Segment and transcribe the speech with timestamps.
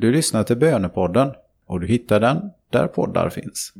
[0.00, 1.30] Du lyssnar till Bönepodden
[1.66, 3.72] och du hittar den där poddar finns.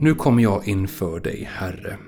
[0.00, 1.98] Nu kommer jag inför dig, Herre.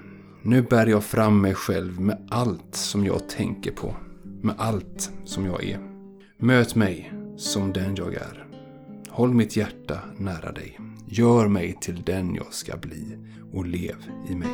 [0.42, 3.94] Nu bär jag fram mig själv med allt som jag tänker på,
[4.42, 5.78] med allt som jag är.
[6.38, 8.47] Möt mig som den jag är.
[9.18, 10.78] Håll mitt hjärta nära dig.
[11.06, 13.18] Gör mig till den jag ska bli
[13.52, 13.96] och lev
[14.30, 14.48] i mig.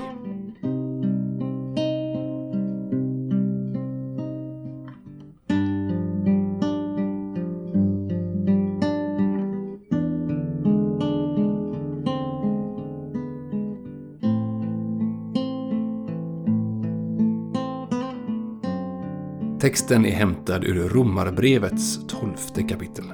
[19.60, 23.04] Texten är hämtad ur Romarbrevets tolfte kapitel.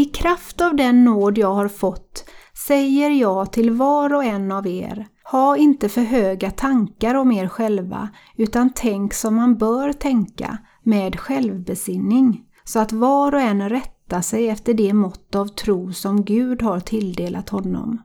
[0.00, 2.24] I kraft av den nåd jag har fått
[2.66, 7.48] säger jag till var och en av er, ha inte för höga tankar om er
[7.48, 14.20] själva, utan tänk som man bör tänka, med självbesinning, så att var och en rättar
[14.20, 18.02] sig efter det mått av tro som Gud har tilldelat honom.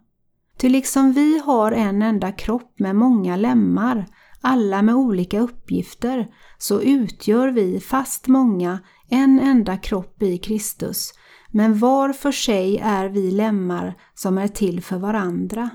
[0.58, 4.06] Ty liksom vi har en enda kropp med många lemmar,
[4.42, 6.28] alla med olika uppgifter,
[6.58, 11.12] så utgör vi, fast många, en enda kropp i Kristus,
[11.56, 15.70] men var för sig är vi lemmar som är till för varandra.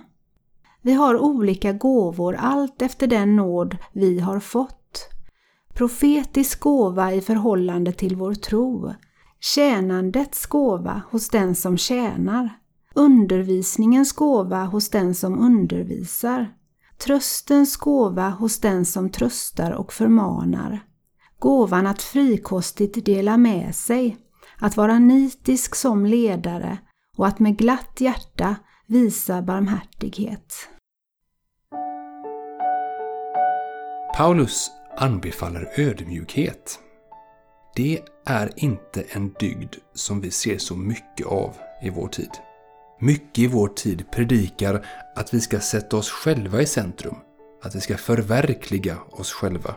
[0.82, 5.08] Vi har olika gåvor allt efter den nåd vi har fått.
[5.74, 8.94] Profetisk gåva i förhållande till vår tro,
[9.40, 12.50] tjänandets gåva hos den som tjänar,
[12.94, 16.54] undervisningens gåva hos den som undervisar,
[17.04, 20.80] tröstens gåva hos den som tröstar och förmanar,
[21.38, 24.16] gåvan att frikostigt dela med sig,
[24.60, 26.78] att vara nitisk som ledare
[27.16, 30.68] och att med glatt hjärta visa barmhärtighet.
[34.16, 36.78] Paulus anbefaller ödmjukhet.
[37.76, 42.30] Det är inte en dygd som vi ser så mycket av i vår tid.
[43.00, 44.86] Mycket i vår tid predikar
[45.16, 47.16] att vi ska sätta oss själva i centrum,
[47.62, 49.74] att vi ska förverkliga oss själva.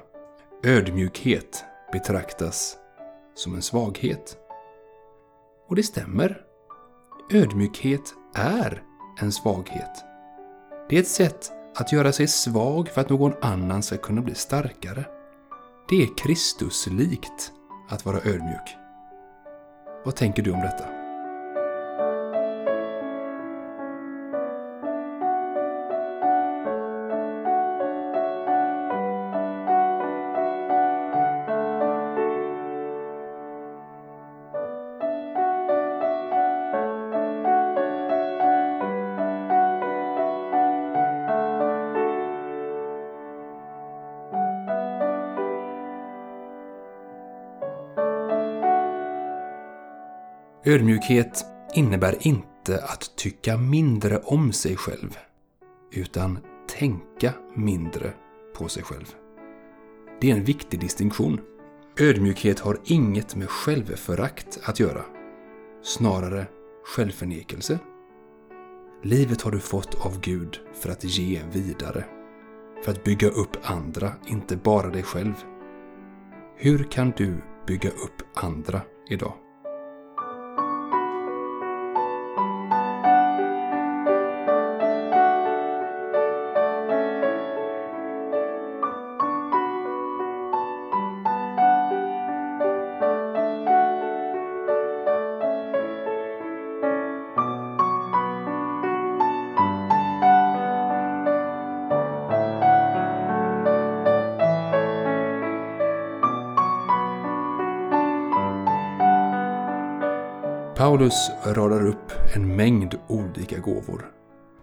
[0.63, 2.77] Ödmjukhet betraktas
[3.35, 4.37] som en svaghet.
[5.73, 6.41] Och det stämmer.
[7.31, 8.83] Ödmjukhet är
[9.19, 10.03] en svaghet.
[10.89, 14.35] Det är ett sätt att göra sig svag för att någon annan ska kunna bli
[14.35, 15.05] starkare.
[15.89, 17.51] Det är Kristuslikt
[17.89, 18.77] att vara ödmjuk.
[20.05, 21.02] Vad tänker du om detta?
[50.65, 55.17] Ödmjukhet innebär inte att tycka mindre om sig själv,
[55.91, 56.39] utan
[56.79, 58.13] tänka mindre
[58.57, 59.15] på sig själv.
[60.21, 61.41] Det är en viktig distinktion.
[61.99, 65.01] Ödmjukhet har inget med självförakt att göra,
[65.81, 66.47] snarare
[66.95, 67.79] självförnekelse.
[69.03, 72.05] Livet har du fått av Gud för att ge vidare,
[72.83, 75.33] för att bygga upp andra, inte bara dig själv.
[76.57, 77.35] Hur kan du
[77.67, 79.33] bygga upp andra idag?
[110.83, 114.11] Paulus radar upp en mängd olika gåvor.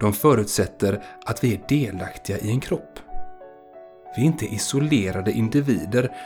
[0.01, 2.99] De förutsätter att vi är delaktiga i en kropp.
[4.17, 6.17] Vi är inte isolerade individer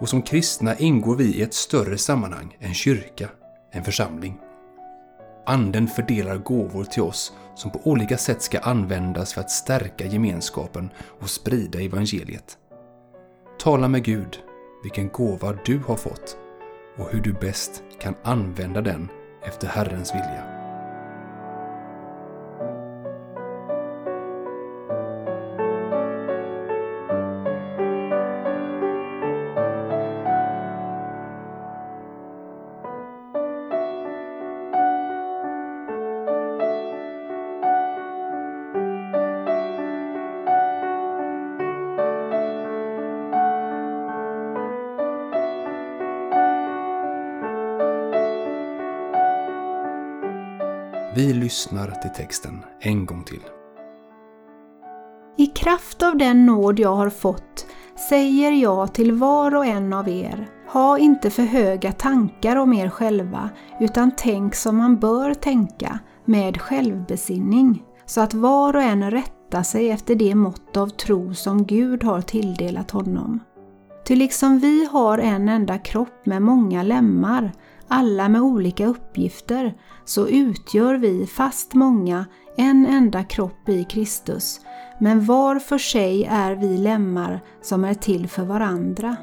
[0.00, 3.28] och som kristna ingår vi i ett större sammanhang, en kyrka,
[3.72, 4.38] en församling.
[5.46, 10.90] Anden fördelar gåvor till oss som på olika sätt ska användas för att stärka gemenskapen
[11.20, 12.58] och sprida evangeliet.
[13.58, 14.38] Tala med Gud
[14.82, 16.36] vilken gåva du har fått
[16.96, 19.08] och hur du bäst kan använda den
[19.42, 20.57] efter Herrens vilja.
[51.14, 53.40] Vi lyssnar till texten en gång till.
[55.36, 57.66] I kraft av den nåd jag har fått
[58.08, 62.88] säger jag till var och en av er, ha inte för höga tankar om er
[62.88, 63.50] själva,
[63.80, 69.90] utan tänk som man bör tänka, med självbesinning, så att var och en rättar sig
[69.90, 73.40] efter det mått av tro som Gud har tilldelat honom.
[74.06, 77.52] Ty liksom vi har en enda kropp med många lemmar,
[77.88, 79.74] alla med olika uppgifter,
[80.04, 82.24] så utgör vi, fast många,
[82.56, 84.60] en enda kropp i Kristus,
[84.98, 89.16] men var för sig är vi lemmar som är till för varandra.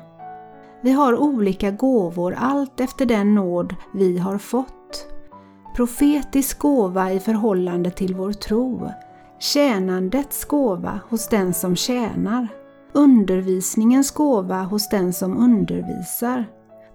[0.82, 5.08] Vi har olika gåvor allt efter den nåd vi har fått.
[5.76, 8.90] Profetisk gåva i förhållande till vår tro,
[9.40, 12.48] tjänandets gåva hos den som tjänar,
[12.94, 16.46] undervisningens gåva hos den som undervisar,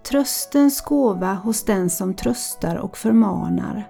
[0.03, 3.89] tröstens gåva hos den som tröstar och förmanar,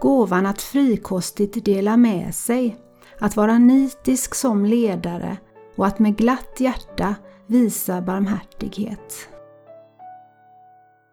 [0.00, 2.76] gåvan att frikostigt dela med sig,
[3.20, 5.36] att vara nitisk som ledare
[5.76, 7.14] och att med glatt hjärta
[7.46, 9.28] visa barmhärtighet.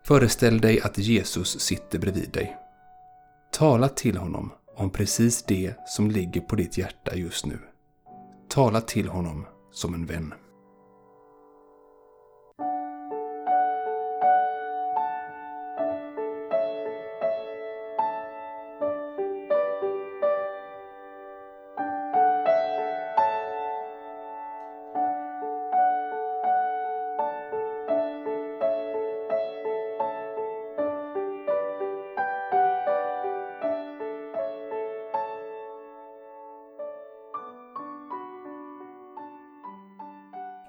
[0.05, 2.57] Föreställ dig att Jesus sitter bredvid dig.
[3.51, 7.59] Tala till honom om precis det som ligger på ditt hjärta just nu.
[8.49, 10.33] Tala till honom som en vän.